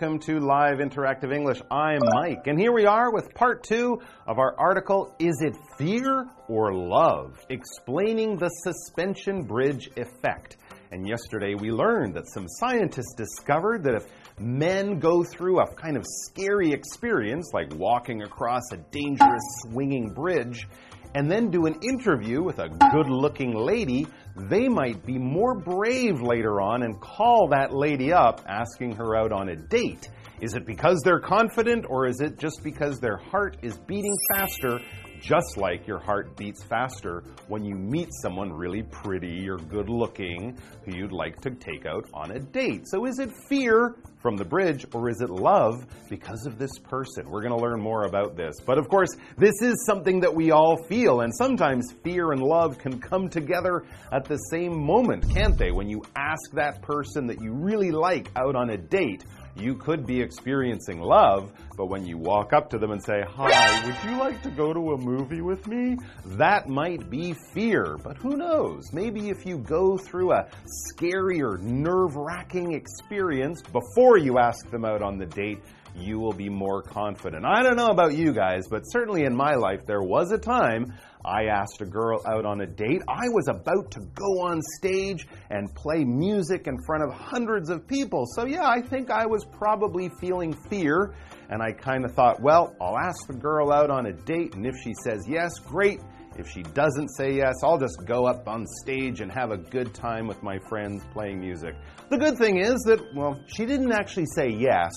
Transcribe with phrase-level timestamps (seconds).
[0.00, 1.60] Welcome to Live Interactive English.
[1.70, 6.26] I'm Mike, and here we are with part two of our article Is it Fear
[6.48, 7.38] or Love?
[7.50, 10.56] Explaining the suspension bridge effect.
[10.90, 14.06] And yesterday we learned that some scientists discovered that if
[14.38, 20.66] men go through a kind of scary experience, like walking across a dangerous swinging bridge,
[21.14, 24.06] and then do an interview with a good looking lady,
[24.36, 29.32] they might be more brave later on and call that lady up, asking her out
[29.32, 30.08] on a date.
[30.40, 34.80] Is it because they're confident, or is it just because their heart is beating faster
[35.20, 40.56] just like your heart beats faster when you meet someone really pretty or good looking
[40.84, 42.82] who you'd like to take out on a date.
[42.86, 47.30] So, is it fear from the bridge or is it love because of this person?
[47.30, 48.56] We're going to learn more about this.
[48.64, 52.78] But of course, this is something that we all feel, and sometimes fear and love
[52.78, 55.70] can come together at the same moment, can't they?
[55.70, 59.24] When you ask that person that you really like out on a date
[59.60, 63.86] you could be experiencing love, but when you walk up to them and say, Hi,
[63.86, 65.96] would you like to go to a movie with me?
[66.24, 68.92] That might be fear, but who knows?
[68.92, 70.48] Maybe if you go through a
[70.94, 75.60] scarier, nerve wracking experience before you ask them out on the date,
[75.96, 77.44] you will be more confident.
[77.44, 80.94] I don't know about you guys, but certainly in my life, there was a time
[81.24, 83.02] I asked a girl out on a date.
[83.08, 87.86] I was about to go on stage and play music in front of hundreds of
[87.86, 88.24] people.
[88.34, 91.14] So, yeah, I think I was probably feeling fear.
[91.50, 94.64] And I kind of thought, well, I'll ask the girl out on a date, and
[94.64, 96.00] if she says yes, great.
[96.40, 99.92] If she doesn't say yes, I'll just go up on stage and have a good
[99.92, 101.74] time with my friends playing music.
[102.08, 104.90] The good thing is that, well, she didn't actually say yes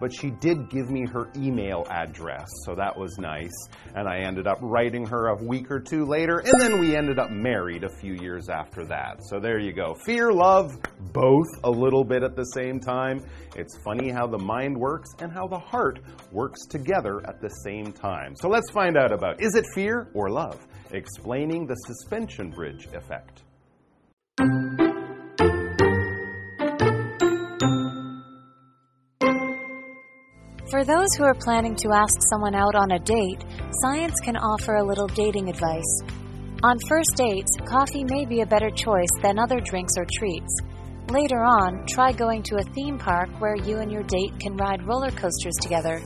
[0.00, 3.52] but she did give me her email address, so that was nice.
[3.94, 7.18] And I ended up writing her a week or two later, and then we ended
[7.18, 9.20] up married a few years after that.
[9.30, 9.94] So there you go.
[9.94, 10.72] Fear, love,
[11.12, 13.24] both a little bit at the same time.
[13.56, 16.00] It's funny how the mind works and how the heart
[16.32, 18.34] works together at the same time.
[18.36, 20.66] So let's find out about is it fear or love?
[20.94, 23.42] Explaining the suspension bridge effect.
[30.70, 33.44] For those who are planning to ask someone out on a date,
[33.82, 36.02] science can offer a little dating advice.
[36.62, 40.60] On first dates, coffee may be a better choice than other drinks or treats.
[41.10, 44.86] Later on, try going to a theme park where you and your date can ride
[44.86, 46.00] roller coasters together.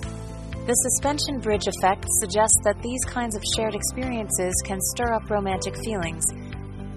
[0.69, 5.75] The suspension bridge effect suggests that these kinds of shared experiences can stir up romantic
[5.83, 6.23] feelings.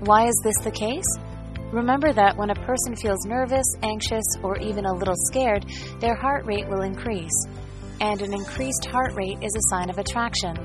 [0.02, 1.08] Why is this the case?
[1.72, 5.64] Remember that when a person feels nervous, anxious, or even a little scared,
[6.02, 7.32] their heart rate will increase.
[8.02, 10.60] And an increased heart rate is a sign of attraction.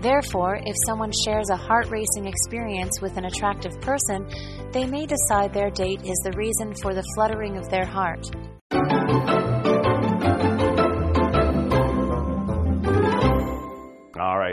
[0.00, 4.26] Therefore, if someone shares a heart racing experience with an attractive person,
[4.72, 8.24] they may decide their date is the reason for the fluttering of their heart.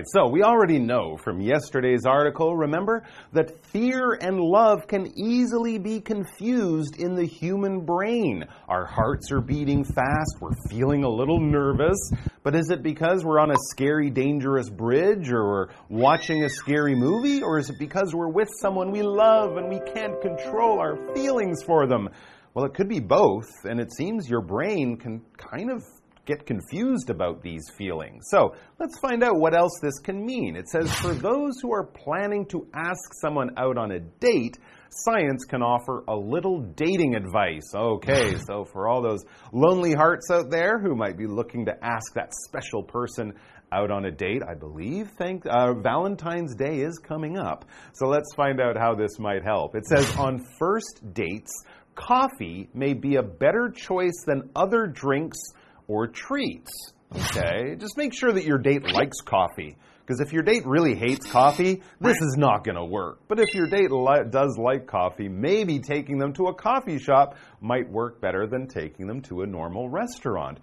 [0.06, 5.78] Right, so we already know from yesterday's article, remember, that fear and love can easily
[5.78, 8.46] be confused in the human brain.
[8.68, 11.98] Our hearts are beating fast, we're feeling a little nervous,
[12.44, 16.96] but is it because we're on a scary, dangerous bridge, or we're watching a scary
[16.96, 20.98] movie, or is it because we're with someone we love and we can't control our
[21.14, 22.10] feelings for them?
[22.54, 25.84] Well, it could be both, and it seems your brain can kind of
[26.26, 28.26] get confused about these feelings.
[28.30, 30.56] So let's find out what else this can mean.
[30.56, 34.58] It says, for those who are planning to ask someone out on a date,
[34.90, 37.74] science can offer a little dating advice.
[37.74, 42.14] Okay, so for all those lonely hearts out there who might be looking to ask
[42.16, 43.34] that special person
[43.72, 45.12] out on a date, I believe.
[45.18, 47.66] Thank uh, Valentine's Day is coming up.
[47.94, 49.76] So let's find out how this might help.
[49.76, 51.52] It says on first dates,
[51.96, 55.38] coffee may be a better choice than other drinks
[55.88, 56.72] or treats.
[57.14, 57.76] Okay?
[57.78, 59.78] Just make sure that your date likes coffee.
[60.06, 63.22] Because if your date really hates coffee, this is not going to work.
[63.28, 67.36] But if your date li does like coffee, maybe taking them to a coffee shop
[67.60, 70.60] might work better than taking them to a normal restaurant.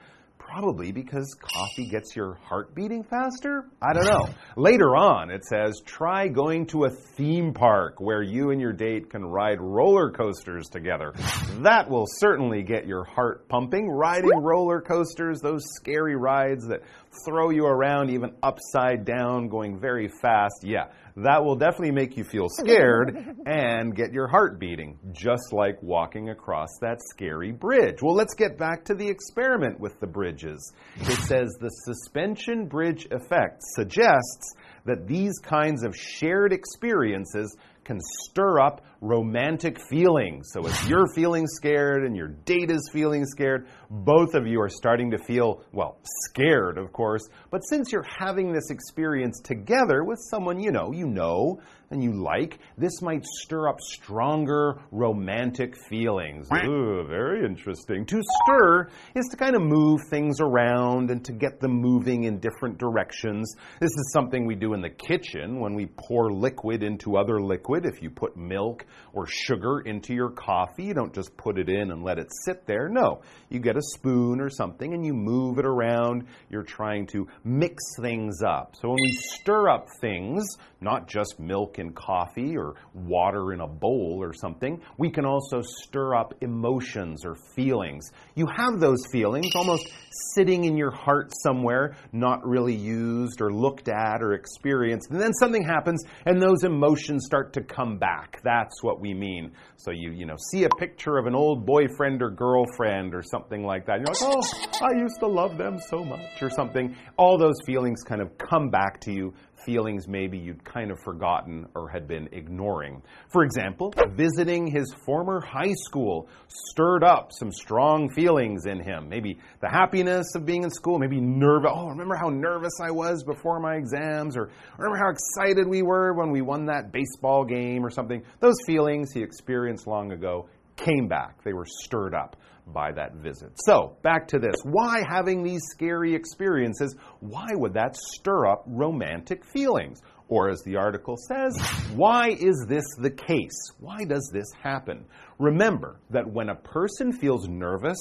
[0.53, 3.71] Probably because coffee gets your heart beating faster?
[3.81, 4.29] I don't know.
[4.63, 9.09] Later on, it says try going to a theme park where you and your date
[9.09, 11.15] can ride roller coasters together.
[11.63, 13.89] That will certainly get your heart pumping.
[13.89, 16.83] Riding roller coasters, those scary rides that
[17.25, 20.65] throw you around even upside down, going very fast.
[20.65, 25.83] Yeah, that will definitely make you feel scared and get your heart beating, just like
[25.83, 28.03] walking across that scary bridge.
[28.03, 30.73] Well, let's get back to the experiment with the bridges.
[30.97, 34.55] It says the suspension bridge effect suggests
[34.85, 40.49] that these kinds of shared experiences can stir up romantic feelings.
[40.53, 44.69] So if you're feeling scared and your date is feeling scared, both of you are
[44.69, 45.99] starting to feel, well,
[46.29, 47.29] scared, of course.
[47.51, 51.61] But since you're having this experience together with someone you know, you know,
[51.93, 56.49] and you like, this might stir up stronger romantic feelings.
[56.53, 58.05] Ooh, very interesting.
[58.07, 62.39] To stir is to kind of move things around and to get them moving in
[62.41, 63.55] different directions.
[63.81, 67.87] This is something we do in the kitchen when we pour liquid into other liquid.
[67.87, 70.85] If you put milk or sugar into your coffee.
[70.85, 72.89] You don't just put it in and let it sit there.
[72.89, 76.27] No, you get a spoon or something and you move it around.
[76.51, 78.75] You're trying to mix things up.
[78.81, 80.45] So when we stir up things,
[80.81, 85.61] not just milk and coffee or water in a bowl or something, we can also
[85.61, 88.11] stir up emotions or feelings.
[88.35, 89.87] You have those feelings almost
[90.35, 95.11] sitting in your heart somewhere, not really used or looked at or experienced.
[95.11, 98.41] And then something happens and those emotions start to come back.
[98.43, 99.53] That's what we mean.
[99.77, 103.65] So you, you know, see a picture of an old boyfriend or girlfriend or something
[103.65, 103.99] like that.
[103.99, 106.97] You're like, oh, I used to love them so much or something.
[107.19, 111.67] All those feelings kind of come back to you feelings maybe you'd kind of forgotten
[111.75, 113.03] or had been ignoring.
[113.29, 119.09] For example, visiting his former high school stirred up some strong feelings in him.
[119.09, 121.71] Maybe the happiness of being in school, maybe nervous.
[121.75, 126.15] Oh, remember how nervous I was before my exams, or remember how excited we were
[126.15, 128.23] when we won that baseball game or something.
[128.41, 131.43] Those feelings he experienced long ago came back.
[131.45, 132.37] They were stirred up
[132.67, 133.53] by that visit.
[133.67, 134.55] So, back to this.
[134.65, 136.95] Why having these scary experiences?
[137.21, 140.01] Why would that stir up romantic feelings?
[140.29, 141.61] Or, as the article says,
[141.95, 143.71] why is this the case?
[143.81, 145.05] Why does this happen?
[145.39, 147.99] Remember that when a person feels nervous,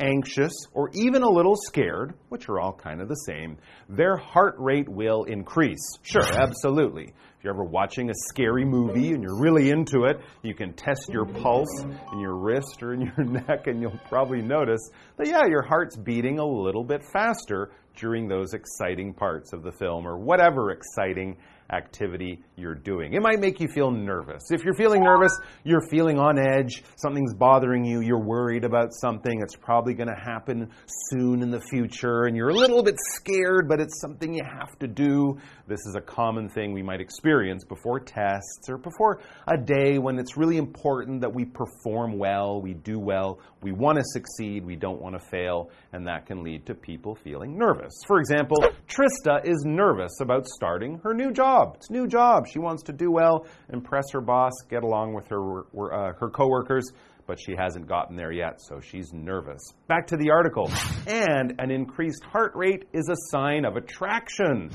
[0.00, 4.54] anxious, or even a little scared, which are all kind of the same, their heart
[4.58, 5.82] rate will increase.
[6.02, 7.12] Sure, absolutely.
[7.44, 11.26] You're ever watching a scary movie and you're really into it, you can test your
[11.26, 14.80] pulse in your wrist or in your neck, and you'll probably notice
[15.18, 19.72] that, yeah, your heart's beating a little bit faster during those exciting parts of the
[19.72, 21.36] film or whatever exciting
[21.72, 23.14] activity you're doing.
[23.14, 24.50] It might make you feel nervous.
[24.50, 25.32] If you're feeling nervous,
[25.64, 30.20] you're feeling on edge, something's bothering you, you're worried about something, it's probably going to
[30.20, 30.70] happen
[31.10, 34.78] soon in the future, and you're a little bit scared, but it's something you have
[34.78, 35.38] to do.
[35.66, 40.18] This is a common thing we might experience before tests or before a day when
[40.18, 44.76] it's really important that we perform well, we do well, we want to succeed, we
[44.76, 47.94] don't want to fail, and that can lead to people feeling nervous.
[48.06, 51.53] For example, Trista is nervous about starting her new job.
[51.76, 52.46] It's a new job.
[52.46, 56.92] She wants to do well, impress her boss, get along with her, uh, her coworkers
[57.26, 59.72] but she hasn't gotten there yet, so she's nervous.
[59.88, 60.70] Back to the article.
[61.06, 64.70] And an increased heart rate is a sign of attraction,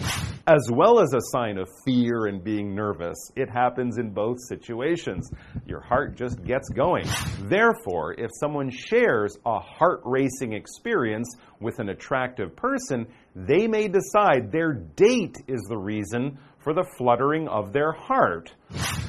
[0.48, 3.18] as well as a sign of fear and being nervous.
[3.36, 5.30] It happens in both situations.
[5.66, 7.06] Your heart just gets going.
[7.42, 14.52] Therefore, if someone shares a heart racing experience with an attractive person, they may decide
[14.52, 18.54] their date is the reason for the fluttering of their heart.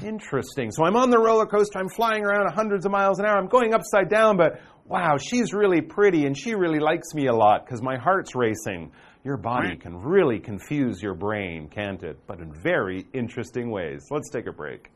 [0.05, 0.71] Interesting.
[0.71, 3.49] So I'm on the roller coaster, I'm flying around hundreds of miles an hour, I'm
[3.49, 7.65] going upside down, but wow, she's really pretty and she really likes me a lot
[7.65, 8.93] because my heart's racing.
[9.23, 12.19] Your body can really confuse your brain, can't it?
[12.27, 14.07] But in very interesting ways.
[14.11, 14.89] Let's take a break.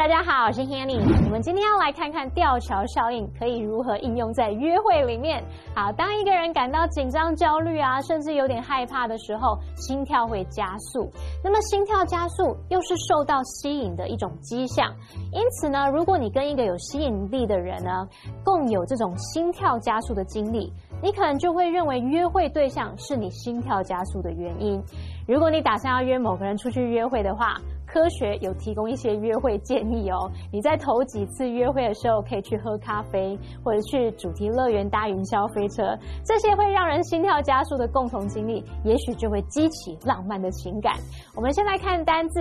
[0.00, 0.98] 大家好，我是 Hanny。
[1.26, 5.44] 我们今天要来看看吊桥效应可以如何应用在约会里面。
[5.74, 11.12] 好，当一个人感到紧张、焦虑啊，甚至有点害怕的时候，心跳会加速。
[11.44, 14.90] 那么心跳加速又是受到吸引的一种迹象。
[15.32, 18.08] 因此呢，如果你跟一个有吸引力的人呢，
[18.42, 24.82] 共有这种心跳加速的经历，你可能就会认为约会对象是你心跳加速的原因。
[25.28, 27.54] 如果你打算要约某个人出去约会的话，
[27.92, 30.30] 科学有提供一些约会建议哦。
[30.52, 40.94] 你在头几次约会的时候，可以去喝咖啡，或者去主题乐园搭云霄飞车，这些会让人心跳加速的共同经历，也许就会激起浪漫的情感。
[41.34, 42.40] 我们先来看单字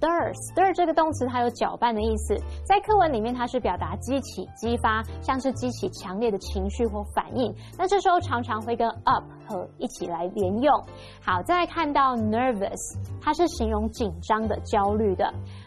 [0.00, 2.34] stir，stir 这个动词它有搅拌的意思，
[2.64, 7.54] 在课文里面它是表达激起、激发，像是激起强烈的情绪或反应。
[7.78, 10.72] 那这时候常常会跟 up 和一起来连用。
[11.20, 14.76] 好，再看到 nervous，它是形容紧张的焦。
[14.76, 15.24] 焦虑的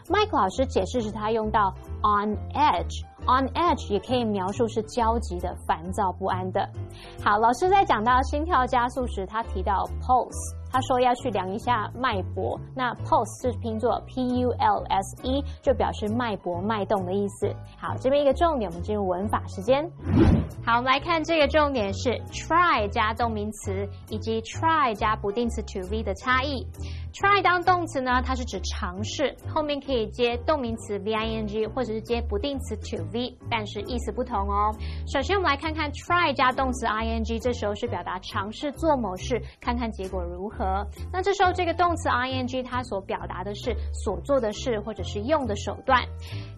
[0.08, 6.64] ，Mike 老师解释是他用到 on edge，on edge 也可以描述是焦急的、烦躁不安的。
[7.20, 10.59] 好，老师在讲到心跳加速时，他提到 pulse。
[10.72, 12.58] 他说要去量一下脉搏。
[12.74, 17.54] 那 pulse 是拼作 P U L S E，就表示脉搏、脉动的意思。
[17.78, 19.90] 好，这边一个重点，我们进入文法时间。
[20.64, 26.66] 好，我们来看这个重点是 try 加动名词以及 try 加不定词 to be 的差异。
[27.12, 34.72] try 当动词呢，它是指尝试，后面可以接动名词 v i n g 或者是接不定词 to v，但是意思不同哦。
[35.12, 40.59] 首先我们来看看 try 加动词 i n g，这时候是表达尝试做某事，看看结果如何。
[41.12, 46.00] 那这时候这个动词 i n g 它所表达的是所做的事或者是用的手段。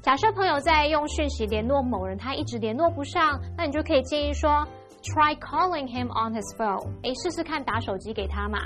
[0.02, 4.66] 假设朋友在用讯息联络某人，他一直联络不上，那你就可以建议说。
[5.02, 6.86] Try calling him on his phone。
[7.02, 8.60] 哎，试试看打手机给他嘛。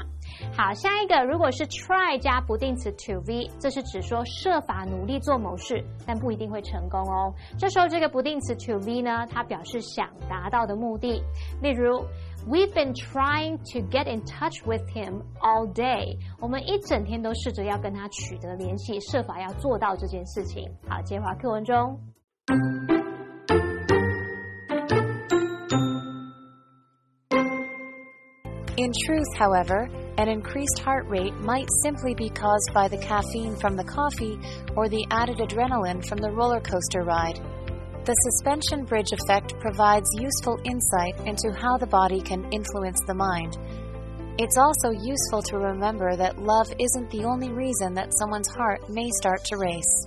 [0.55, 7.33] 好，下一个，如果是 try 加不定词 to v，这是指说设法努力做某事，但不一定会成功哦。
[7.59, 11.25] 这时候这个不定词 to v 呢，它表示想达到的目的。
[11.62, 12.05] 例如
[12.48, 16.17] ，We've been trying to get in touch with him all day。
[16.39, 20.69] 我们一整天都试着要跟他取得联系，设法要做到这件事情。
[20.88, 22.00] 好，接话课文中。
[28.77, 33.83] In truth, however, an increased heart rate might simply be caused by the caffeine from the
[33.83, 34.39] coffee
[34.75, 37.39] or the added adrenaline from the roller coaster ride.
[38.06, 43.58] The suspension bridge effect provides useful insight into how the body can influence the mind.
[44.38, 49.10] It's also useful to remember that love isn't the only reason that someone's heart may
[49.10, 50.06] start to race.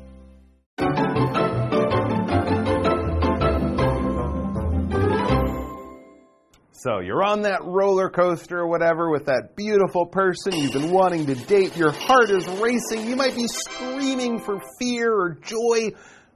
[6.71, 11.25] So you're on that roller coaster or whatever with that beautiful person you've been wanting
[11.25, 11.75] to date.
[11.75, 13.09] Your heart is racing.
[13.09, 15.91] You might be screaming for fear or joy.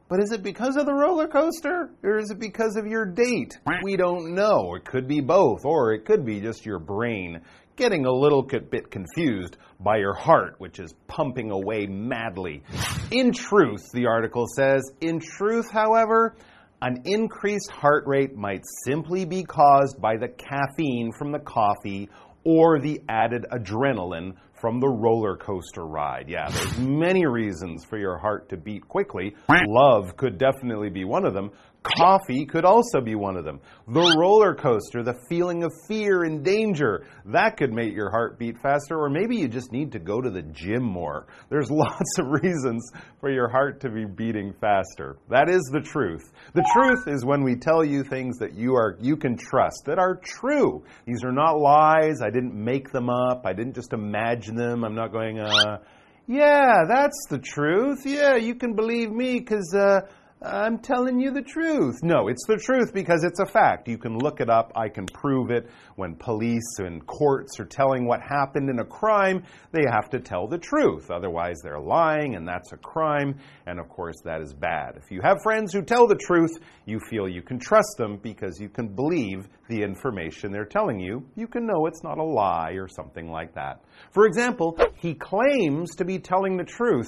[0.10, 3.57] But is it because of the roller coaster or is it because of your date?
[3.83, 4.75] We don't know.
[4.75, 7.41] It could be both, or it could be just your brain
[7.75, 12.63] getting a little bit confused by your heart, which is pumping away madly.
[13.10, 16.36] In truth, the article says, in truth, however,
[16.81, 22.10] an increased heart rate might simply be caused by the caffeine from the coffee
[22.43, 24.33] or the added adrenaline
[24.63, 26.29] from the roller coaster ride.
[26.29, 29.36] Yeah, there's many reasons for your heart to beat quickly.
[29.50, 31.51] Love could definitely be one of them.
[31.84, 33.60] Coffee could also be one of them.
[33.90, 38.58] The roller coaster, the feeling of fear and danger, that could make your heart beat
[38.58, 41.28] faster, or maybe you just need to go to the gym more.
[41.50, 45.18] There's lots of reasons for your heart to be beating faster.
[45.30, 46.32] That is the truth.
[46.54, 50.00] The truth is when we tell you things that you are you can trust that
[50.00, 50.84] are true.
[51.06, 52.22] These are not lies.
[52.22, 53.46] I didn't make them up.
[53.46, 54.86] I didn't just imagine them.
[54.86, 55.80] I'm not going uh
[56.25, 58.06] yeah, that's the truth.
[58.06, 60.02] Yeah, you can believe me cuz uh
[60.46, 62.04] I'm telling you the truth.
[62.04, 63.88] No, it's the truth because it's a fact.
[63.88, 64.74] You can look it up.
[64.76, 65.70] I can prove it.
[65.96, 70.48] When police and courts are telling what happened in a crime, they have to tell
[70.48, 71.10] the truth.
[71.10, 73.40] Otherwise, they're lying, and that's a crime.
[73.68, 74.98] And of course, that is bad.
[75.02, 78.60] If you have friends who tell the truth, you feel you can trust them because
[78.60, 81.26] you can believe the information they're telling you.
[81.38, 83.82] You can know it's not a lie or something like that.
[84.12, 87.08] For example, he claims to be telling the truth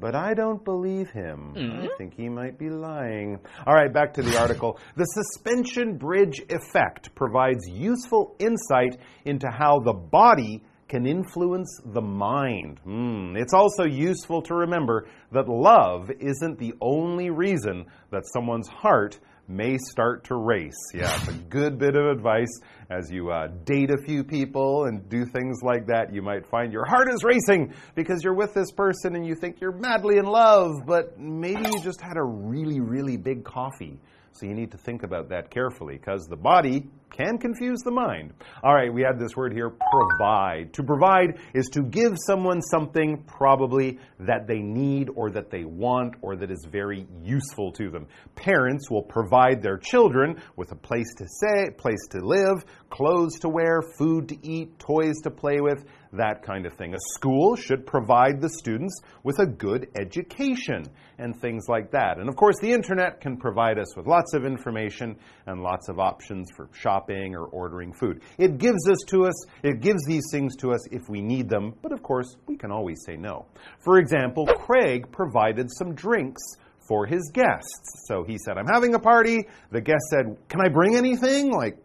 [0.00, 1.54] but I don't believe him.
[1.56, 1.84] Mm.
[1.84, 3.38] I think he might be lying.
[3.66, 4.78] All right, back to the article.
[4.96, 12.80] The suspension bridge effect provides useful insight into how the body can influence the mind.
[12.84, 13.40] Mm.
[13.40, 19.78] It's also useful to remember that love isn't the only reason that someone's heart may
[19.78, 20.76] start to race.
[20.92, 22.50] Yeah, it's a good bit of advice
[22.90, 26.12] as you uh, date a few people and do things like that.
[26.12, 29.60] You might find your heart is racing because you're with this person and you think
[29.60, 34.00] you're madly in love, but maybe you just had a really, really big coffee.
[34.32, 38.32] So you need to think about that carefully because the body can confuse the mind.
[38.62, 40.72] All right, we had this word here provide.
[40.74, 46.14] To provide is to give someone something probably that they need or that they want
[46.22, 48.06] or that is very useful to them.
[48.36, 53.48] Parents will provide their children with a place to stay, place to live, clothes to
[53.48, 56.94] wear, food to eat, toys to play with, that kind of thing.
[56.94, 60.84] A school should provide the students with a good education
[61.18, 62.18] and things like that.
[62.18, 65.98] And of course, the internet can provide us with lots of information and lots of
[65.98, 68.22] options for shopping or ordering food.
[68.38, 71.74] It gives us to us, it gives these things to us if we need them,
[71.82, 73.46] but of course, we can always say no.
[73.78, 76.42] For example, Craig provided some drinks
[76.88, 78.04] for his guests.
[78.08, 79.46] So he said, I'm having a party.
[79.70, 81.52] The guest said, Can I bring anything?
[81.52, 81.78] Like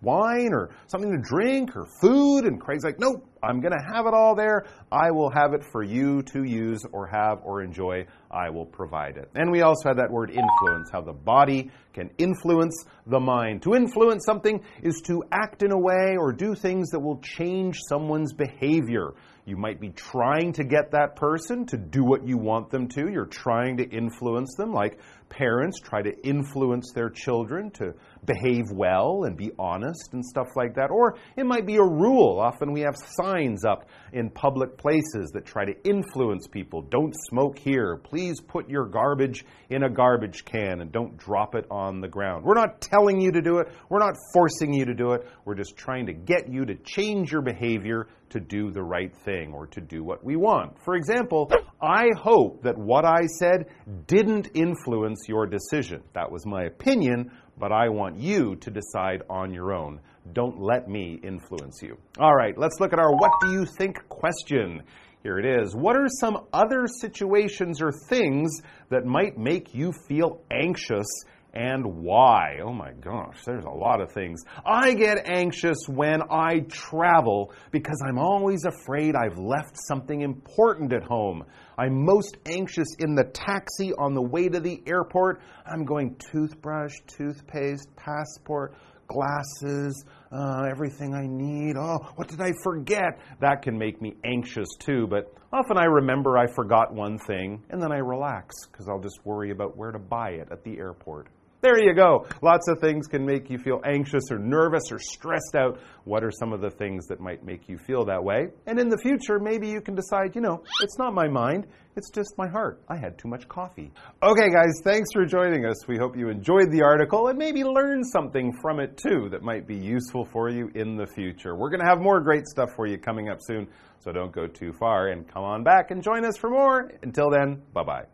[0.00, 2.44] wine or something to drink or food?
[2.44, 4.66] And Craig's like, Nope, I'm going to have it all there.
[4.90, 8.06] I will have it for you to use or have or enjoy.
[8.30, 9.30] I will provide it.
[9.34, 13.62] And we also had that word influence, how the body can influence the mind.
[13.62, 17.78] To influence something is to act in a way or do things that will change
[17.88, 19.14] someone's behavior.
[19.46, 23.08] You might be trying to get that person to do what you want them to.
[23.10, 24.98] You're trying to influence them, like
[25.30, 27.94] parents try to influence their children to
[28.28, 30.90] behave well and be honest and stuff like that.
[30.90, 32.38] Or it might be a rule.
[32.38, 36.82] Often we have signs up in public places that try to influence people.
[36.82, 37.96] Don't smoke here.
[37.96, 42.44] Please put your garbage in a garbage can and don't drop it on the ground.
[42.44, 43.68] We're not telling you to do it.
[43.88, 45.26] We're not forcing you to do it.
[45.44, 49.52] We're just trying to get you to change your behavior to do the right thing
[49.54, 50.78] or to do what we want.
[50.84, 53.66] For example, I hope that what I said
[54.06, 56.02] didn't influence your decision.
[56.14, 60.00] That was my opinion, but I want you to decide on your own.
[60.32, 61.96] Don't let me influence you.
[62.18, 64.82] All right, let's look at our what do you think question.
[65.22, 65.74] Here it is.
[65.74, 68.60] What are some other situations or things
[68.90, 71.06] that might make you feel anxious
[71.54, 72.58] and why.
[72.62, 74.42] Oh my gosh, there's a lot of things.
[74.64, 81.02] I get anxious when I travel because I'm always afraid I've left something important at
[81.02, 81.44] home.
[81.78, 85.40] I'm most anxious in the taxi on the way to the airport.
[85.64, 88.74] I'm going toothbrush, toothpaste, passport,
[89.06, 91.76] glasses, uh, everything I need.
[91.76, 93.20] Oh, what did I forget?
[93.40, 97.80] That can make me anxious too, but often I remember I forgot one thing and
[97.80, 101.28] then I relax because I'll just worry about where to buy it at the airport.
[101.60, 102.24] There you go.
[102.40, 105.80] Lots of things can make you feel anxious or nervous or stressed out.
[106.04, 108.46] What are some of the things that might make you feel that way?
[108.66, 112.10] And in the future, maybe you can decide, you know, it's not my mind, it's
[112.10, 112.80] just my heart.
[112.88, 113.90] I had too much coffee.
[114.22, 115.88] Okay, guys, thanks for joining us.
[115.88, 119.66] We hope you enjoyed the article and maybe learned something from it too that might
[119.66, 121.56] be useful for you in the future.
[121.56, 123.66] We're going to have more great stuff for you coming up soon,
[123.98, 126.92] so don't go too far and come on back and join us for more.
[127.02, 128.04] Until then, bye bye.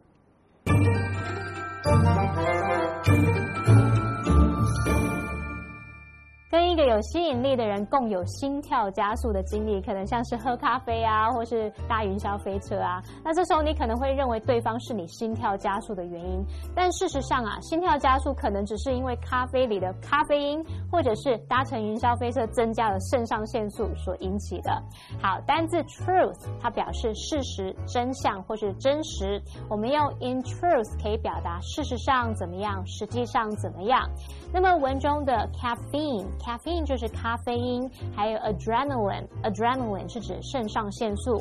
[6.86, 13.02] 有吸引力的人共有心跳加速的经历，可能像是喝咖啡啊，或是搭云霄飞车啊。
[13.24, 16.44] 那这时候你可能会认为对方是你心跳加速的原因，
[16.74, 24.70] 但事实上啊，心跳加速可能只是因为咖啡里的咖啡因，或者是搭乘云霄飞车增加了肾上腺素所引起的。
[25.20, 29.42] 好，单字 truth 它表示事实、真相或是真实。
[29.68, 34.08] 我们用 in truth 可以表达事实上怎么样，实际上怎么样。
[34.52, 36.24] 那么文中的 caffeine。
[36.82, 41.36] 就是咖啡因，还有 adrenaline，adrenaline 是指肾上腺素。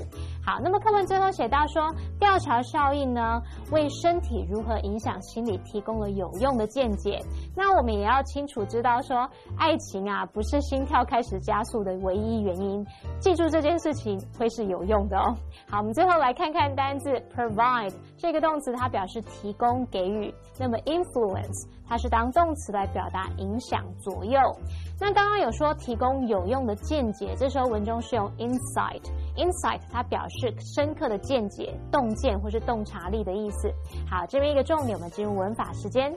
[0.45, 3.41] 好，那么课文最后写到说，调查效应呢，
[3.71, 7.17] 为身体如何影响心理提供了有用的见解。
[7.55, 9.25] 那我们也要清楚知道说，
[9.57, 12.85] 爱情啊，不是心跳开始加速的唯一原因。
[13.19, 15.33] 记住这件事情会是有用的哦。
[15.69, 20.33] 好，我们最后来看看单字 provide 这个动词，它表示提供、给予。
[20.59, 24.39] 那么 influence 它是当动词来表达影响、左右。
[24.99, 33.71] 那刚刚有说提供有用的见解，这时候文中是用 insight，insight 它表示深刻的见解、洞见或是洞察力的意思。
[34.09, 36.11] 好，这边一个重点，我们进入文法时间。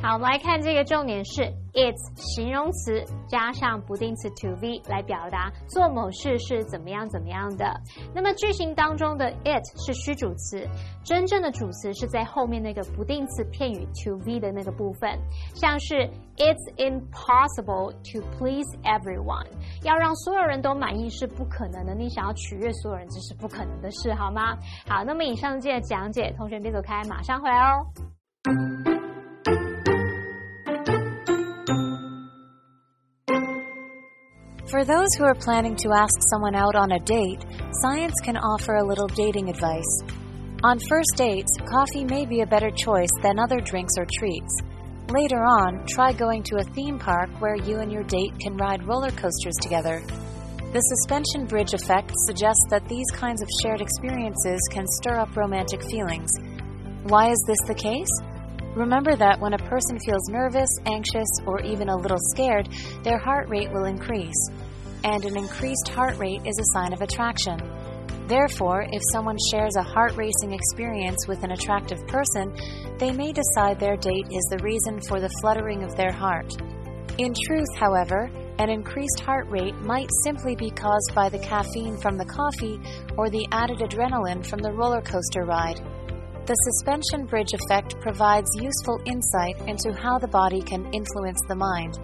[0.00, 7.74] 好，我们来看这个重点是 its 形容词加上不定词 to be 来表达做某事是怎么样怎么样的。
[8.14, 10.64] 那么句型当中的 it 是虚主词，
[11.04, 15.18] 真正的主词是在后面那个不定词片语 to be 的那个部分，
[15.56, 19.46] 像是 it's impossible to please everyone，
[19.82, 24.56] 要让所有人都满意是不可能的，你想要取悦所有人这是不可能的事，好吗？
[24.86, 28.97] 好，那么以上这些讲解，同学别走开，马上回来哦。
[34.70, 37.42] For those who are planning to ask someone out on a date,
[37.80, 40.02] science can offer a little dating advice.
[40.62, 44.60] On first dates, coffee may be a better choice than other drinks or treats.
[45.08, 48.86] Later on, try going to a theme park where you and your date can ride
[48.86, 50.02] roller coasters together.
[50.74, 55.82] The suspension bridge effect suggests that these kinds of shared experiences can stir up romantic
[55.84, 56.30] feelings.
[57.04, 58.12] Why is this the case?
[58.78, 62.68] Remember that when a person feels nervous, anxious, or even a little scared,
[63.02, 64.38] their heart rate will increase.
[65.02, 67.58] And an increased heart rate is a sign of attraction.
[68.28, 72.54] Therefore, if someone shares a heart racing experience with an attractive person,
[72.98, 76.54] they may decide their date is the reason for the fluttering of their heart.
[77.18, 82.16] In truth, however, an increased heart rate might simply be caused by the caffeine from
[82.16, 82.78] the coffee
[83.16, 85.80] or the added adrenaline from the roller coaster ride.
[86.48, 91.98] The suspension bridge effect provides useful insight into how the body can influence the mind.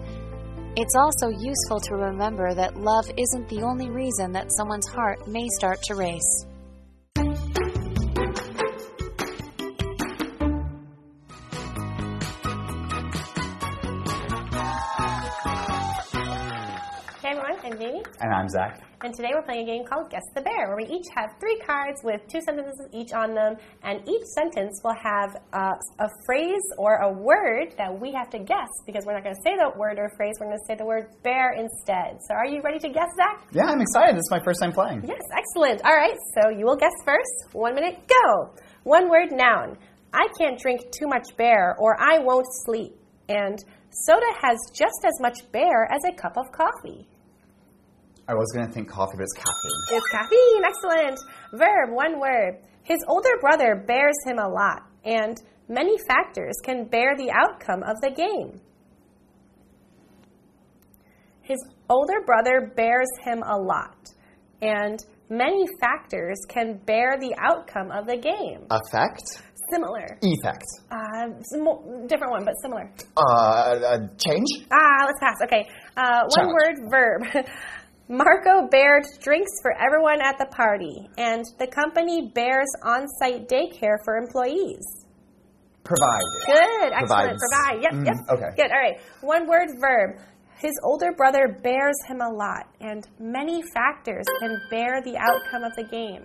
[0.77, 5.47] It's also useful to remember that love isn't the only reason that someone's heart may
[5.57, 6.45] start to race.
[17.75, 18.79] I'm Jamie, And I'm Zach.
[19.01, 21.59] and today we're playing a game called Guess the Bear, where we each have three
[21.59, 26.63] cards with two sentences each on them, and each sentence will have uh, a phrase
[26.77, 29.77] or a word that we have to guess because we're not going to say the
[29.77, 32.15] word or phrase, we're going to say the word bear instead.
[32.29, 33.45] So are you ready to guess, Zach?
[33.51, 34.15] Yeah, I'm excited.
[34.15, 35.03] This is my first time playing.
[35.05, 35.81] Yes, excellent.
[35.83, 37.51] All right, so you will guess first.
[37.51, 38.55] One minute, go.
[38.83, 39.77] One word noun.
[40.13, 42.93] I can't drink too much bear or I won't sleep.
[43.27, 43.59] And
[43.91, 47.05] soda has just as much bear as a cup of coffee.
[48.27, 49.97] I was going to think coffee, but it's caffeine.
[49.97, 50.63] It's caffeine.
[50.65, 51.19] Excellent.
[51.53, 52.57] Verb, one word.
[52.83, 57.95] His older brother bears him a lot, and many factors can bear the outcome of
[58.01, 58.59] the game.
[61.41, 61.57] His
[61.89, 64.09] older brother bears him a lot,
[64.61, 64.97] and
[65.29, 68.65] many factors can bear the outcome of the game.
[68.71, 69.21] Effect?
[69.71, 70.17] Similar.
[70.21, 70.63] Effect.
[70.91, 72.91] Uh, different one, but similar.
[73.17, 74.47] Uh, uh, change?
[74.71, 75.35] Ah, let's pass.
[75.43, 75.67] Okay.
[75.97, 76.53] Uh, one Challenge.
[76.53, 77.45] word verb.
[78.07, 83.97] Marco bared drinks for everyone at the party, and the company bears on site daycare
[84.05, 84.83] for employees.
[85.83, 86.21] Provide.
[86.45, 86.93] Good.
[86.93, 87.07] Excellent.
[87.07, 87.41] Provides.
[87.51, 87.81] Provide.
[87.83, 87.91] Yep.
[87.93, 88.15] Mhm, Yep.
[88.29, 88.49] okay.
[88.57, 88.71] Good.
[88.71, 88.99] All right.
[89.21, 90.17] One word verb.
[90.57, 95.75] His older brother bears him a lot, and many factors can bear the outcome of
[95.75, 96.23] the game.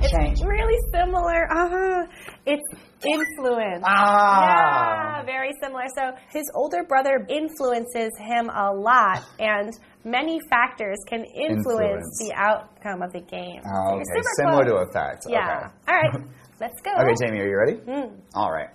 [0.00, 1.46] It's really similar.
[1.50, 2.06] Uh-huh.
[2.50, 2.64] It's
[3.04, 3.84] influence.
[3.86, 5.18] Ah.
[5.18, 5.82] Yeah, very similar.
[5.94, 9.70] So his older brother influences him a lot, and
[10.04, 12.18] many factors can influence, Influence.
[12.20, 13.60] the outcome of the game.
[13.66, 14.04] Oh, okay.
[14.38, 14.84] Similar close.
[14.84, 15.26] to effect.
[15.28, 15.38] Yeah.
[15.38, 15.74] Okay.
[15.88, 16.28] All right,
[16.60, 16.90] let's go.
[16.92, 17.78] Okay, Jamie, are you ready?
[17.80, 18.16] Mm.
[18.34, 18.70] All right.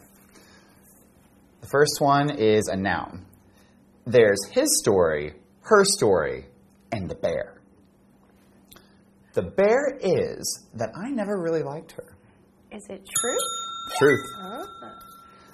[1.62, 3.25] The first one is a noun.
[4.05, 6.45] There's his story, her story,
[6.91, 7.62] and the bear.
[9.33, 12.12] The bear is that I never really liked her.
[12.73, 13.38] Is it true?
[13.99, 14.25] Truth.
[14.41, 14.63] Uh,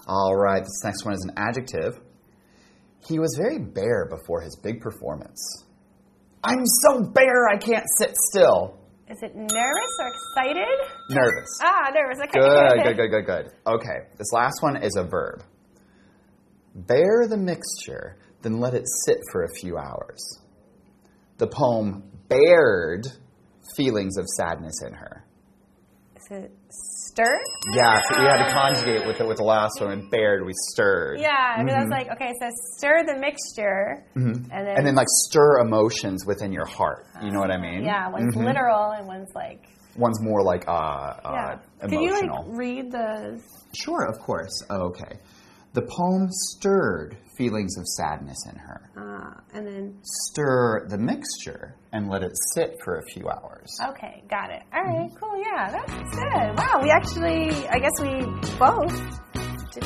[0.08, 1.99] All right, this next one is an adjective.
[3.08, 5.65] He was very bare before his big performance.
[6.43, 8.77] I'm so bare I can't sit still.
[9.10, 10.77] is it nervous or excited?
[11.10, 11.49] Nervous.
[11.62, 12.19] Ah, nervous.
[12.23, 12.39] Okay.
[12.39, 13.51] Good, good, good, good, good.
[13.67, 15.43] Okay, this last one is a verb.
[16.75, 20.39] Bear the mixture, then let it sit for a few hours.
[21.38, 23.05] The poem bared
[23.75, 25.25] feelings of sadness in her.
[26.32, 27.42] Is it stirred?
[27.74, 29.92] Yeah, so we had to conjugate with the, with the last one.
[29.92, 31.20] And bared, we stirred.
[31.20, 34.78] Yeah, I mean, I was like, okay, so stir the mixture, and then Mm-hmm.
[34.78, 37.06] And then like stir emotions within your heart.
[37.24, 37.84] You know what I mean?
[37.84, 38.46] yeah, one's Mhm.
[38.46, 39.65] literal and one's like
[39.98, 41.58] One's more like uh, uh yeah.
[41.82, 41.89] emotional.
[41.89, 43.42] Can you like read the?
[43.76, 44.52] Sure, of course.
[44.70, 45.18] Okay.
[45.74, 48.91] The poem stirred feelings of sadness in her.
[48.97, 53.69] Uh, and then Stir the mixture and let it sit for a few hours.
[53.89, 54.62] okay, got it.
[54.73, 55.38] All right, cool.
[55.41, 56.58] Yeah, that's good.
[56.58, 58.25] Wow, we actually, I guess we
[58.60, 59.84] both did